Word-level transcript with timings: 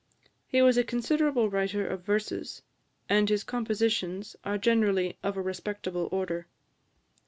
He 0.47 0.63
was 0.63 0.77
a 0.79 0.83
considerable 0.83 1.47
writer 1.51 1.85
of 1.87 2.01
verses, 2.03 2.63
and 3.07 3.29
his 3.29 3.43
compositions 3.43 4.35
are 4.43 4.57
generally 4.57 5.19
of 5.21 5.37
a 5.37 5.43
respectable 5.43 6.09
order. 6.11 6.47